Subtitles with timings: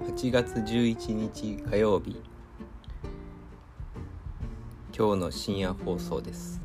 [0.00, 2.20] 8月11日火曜日。
[4.96, 6.60] 今日の深夜放送です。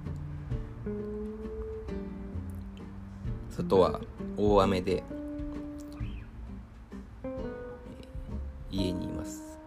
[3.50, 4.00] 外は
[4.38, 5.04] 大雨で
[8.72, 9.60] 家にいます。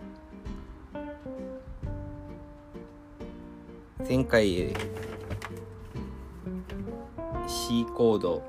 [4.08, 4.74] 前回
[7.46, 8.42] C コード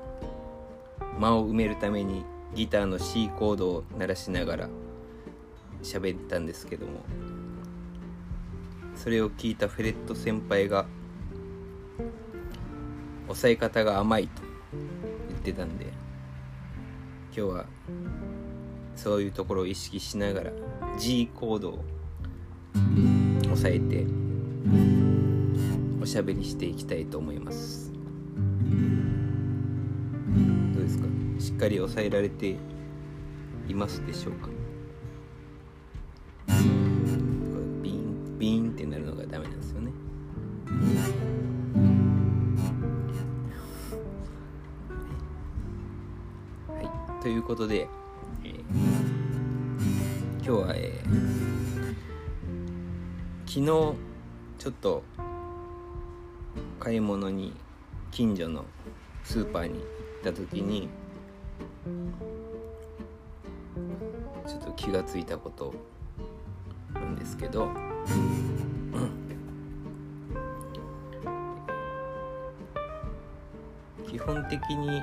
[1.18, 2.24] 間を埋めるために
[2.54, 4.68] ギターの C コードを鳴らしながら
[5.82, 7.04] 喋ったんですけども
[8.94, 10.86] それを聞いたフェレット先輩が
[13.28, 14.42] 押さえ方が甘いと
[15.28, 15.86] 言ってたんで
[17.36, 17.64] 今日は
[18.94, 20.52] そういうところを意識しながら
[20.98, 21.84] G コードを
[23.44, 24.06] 押さえて
[26.00, 27.90] おしゃべりしていきたいと思います。
[30.74, 31.06] どうですか？
[31.38, 32.56] しっかり抑えられて
[33.68, 34.48] いますでしょうか？
[38.42, 39.92] ビンビンってなるのがダメなんですよね。
[46.66, 47.22] はい。
[47.22, 47.86] ということで、
[48.42, 48.54] えー、
[50.38, 51.14] 今日は、えー、
[53.46, 53.64] 昨日
[54.58, 55.04] ちょっと
[56.80, 57.54] 買い物に
[58.10, 58.64] 近所の
[59.22, 59.84] スーパーに行っ
[60.24, 60.88] た時に
[64.48, 65.72] ちょっと気が付いたこと
[66.92, 67.70] なんですけど、
[68.08, 68.12] う
[74.04, 74.08] ん。
[74.10, 75.02] 基本的に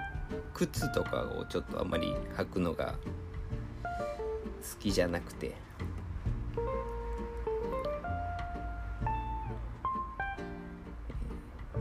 [0.54, 2.96] 靴とかをちょっとあまり履くのが
[4.62, 5.56] 好きじゃなくて。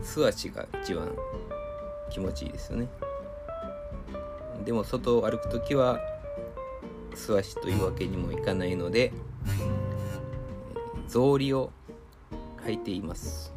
[0.01, 1.13] 素足が一番
[2.09, 2.87] 気持ちいいですよね。
[4.65, 5.99] でも外を歩く時は
[7.13, 9.13] 素足というわけにもいかないので。
[11.09, 11.71] 草履を
[12.63, 13.51] 履いています。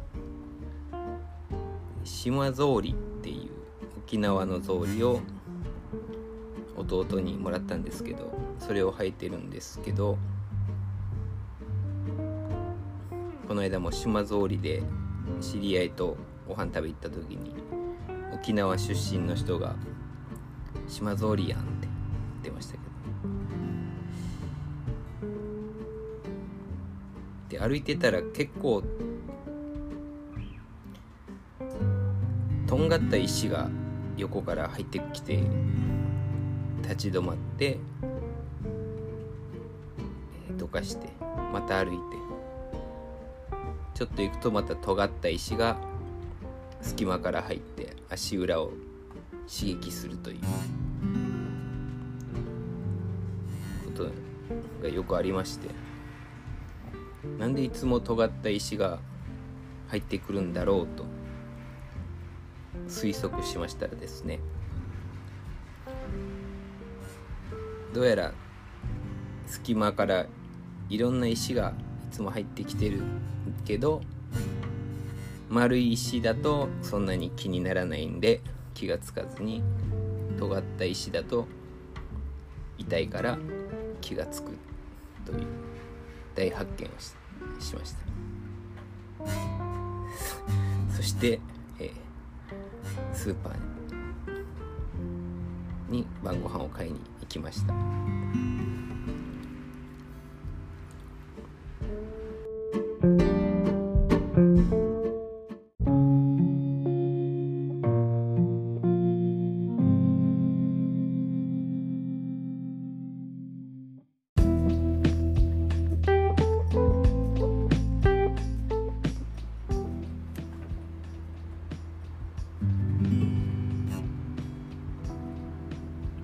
[2.03, 3.51] 島草履っていう
[3.99, 5.21] 沖縄の草履を
[6.75, 10.17] 弟にもらったんですけどそれを履いてるんですけど
[13.47, 14.81] この間も島草履で
[15.39, 17.53] 知り合いとご飯食べ行った時に
[18.33, 19.75] 沖縄出身の人が
[20.89, 21.91] 「島草履やん」って言っ
[22.45, 22.92] てましたけど。
[27.63, 28.83] 歩いてたら結構
[32.67, 33.69] とんがった石が
[34.17, 35.39] 横から入ってきて
[36.81, 37.77] 立ち止まって
[40.57, 41.07] どかして
[41.53, 42.17] また歩いて
[43.93, 45.77] ちょっと行くとまた尖った石が
[46.81, 48.73] 隙間から入って足裏を
[49.47, 50.39] 刺激するという
[53.85, 54.09] こと
[54.83, 55.92] がよくありまして。
[57.39, 58.99] なんでいつも尖った石が
[59.87, 61.05] 入ってくるんだろうと
[62.87, 64.39] 推測しましたらですね。
[67.93, 68.33] どうやら
[69.45, 70.25] 隙間から
[70.89, 71.73] いろんな石が
[72.09, 73.01] いつも入ってきてる
[73.65, 74.01] けど
[75.49, 78.41] 丸い石だとそんなに気にならないんで
[78.73, 79.61] 気がつかずに
[80.39, 81.47] 尖った石だと
[82.79, 83.37] 痛いから
[84.01, 84.57] 気がつく
[85.25, 85.72] という。
[86.35, 87.13] 大発見をし
[87.59, 88.03] しました
[90.95, 91.39] そして、
[91.79, 93.53] えー、スーパー
[95.89, 98.62] に晩ご飯を買いに行きました。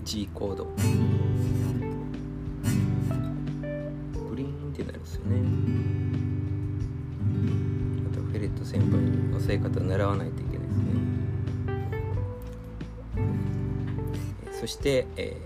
[0.10, 0.66] G コード。
[0.66, 0.72] グ
[4.36, 5.36] リーンってなるんですよね。
[8.12, 10.78] あとフェレット先輩に押さえ方習わないといけないです
[14.50, 14.58] ね。
[14.60, 15.38] そして、え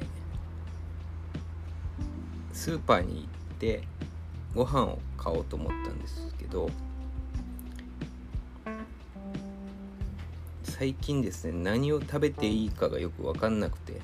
[2.53, 3.25] ー、スーパーに行っ
[3.57, 3.83] て
[4.55, 6.69] ご飯を買おうと思ったんですけど
[10.63, 13.99] 最近ですね何を食べていいかがよく分かんなくて。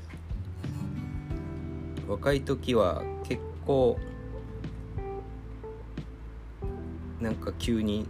[2.10, 4.00] 若い時は結構
[7.22, 8.08] なんか急に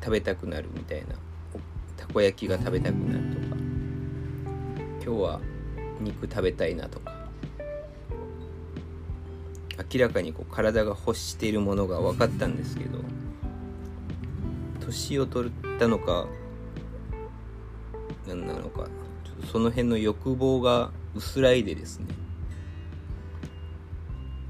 [0.00, 1.08] 食べたくなるみたいな
[1.98, 3.56] たこ焼きが食べたくなるとか
[5.04, 5.40] 今日は
[6.00, 7.14] 肉食べたいなとか
[9.92, 13.00] 明らかにこう体が欲しているものが分かったんですけど
[14.80, 16.26] 年を取ったのか
[18.26, 18.88] 何なのか
[19.52, 22.06] その辺の欲望が薄らいでですね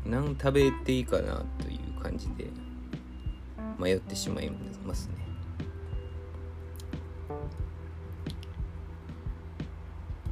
[0.08, 2.46] 何食べていいかなという感じで
[3.78, 4.50] 迷ってしまい
[4.86, 5.14] ますね。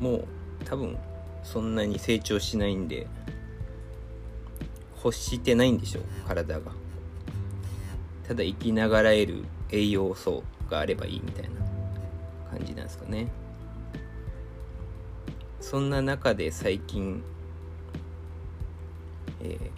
[0.01, 0.25] もう
[0.65, 0.97] 多分
[1.43, 3.07] そんなに成長しないんで
[4.97, 6.73] 欲してないんでしょう体が。
[8.27, 11.51] ただ生きながらえる栄養素があればいいみたいな
[12.51, 13.29] 感じなんですかね。
[15.61, 17.23] そんな中で最近、
[19.47, 19.71] え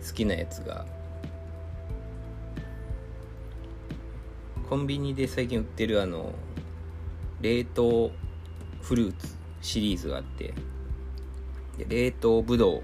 [0.00, 0.86] ー、好きなやつが
[4.68, 6.32] コンビニで最近売ってるあの
[7.40, 8.10] 冷凍
[8.80, 10.54] フルーツシリーズがあって
[11.76, 12.82] で冷凍ぶどう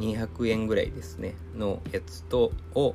[0.00, 2.94] 200円ぐらいですねのやつとを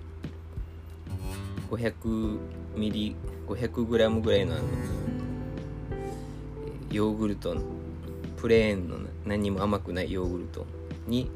[1.72, 2.40] 500
[2.76, 3.16] ミリ
[3.48, 4.64] 500グラムぐらいのあの
[6.92, 7.56] ヨーグルト
[8.40, 10.66] プレーンの何も甘くないヨーグルト
[11.08, 11.30] に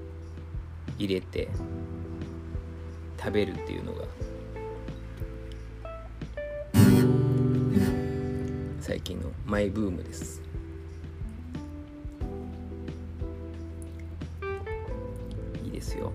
[0.97, 1.49] 入れて
[3.19, 4.05] 食べるっていうのが
[8.79, 10.41] 最近のマイブームです。
[15.65, 16.13] いいですよ。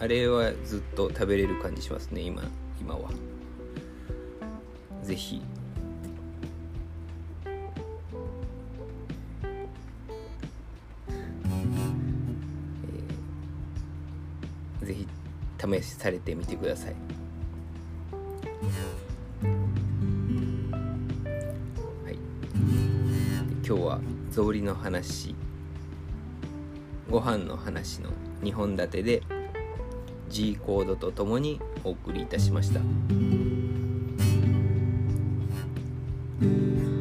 [0.00, 2.42] あれはずっと食べれる感じしますね今
[2.80, 3.10] 今は。
[5.08, 5.40] ぜひ。
[14.82, 15.08] ぜひ
[15.58, 16.94] 試されてみてください。
[22.04, 22.18] はい。
[23.66, 24.00] 今日は
[24.30, 25.34] 草履の話。
[27.10, 28.10] ご飯の話の
[28.42, 29.22] 2本立てで
[30.28, 32.80] G コードとともにお送りいたしました。
[36.40, 36.97] Thank you.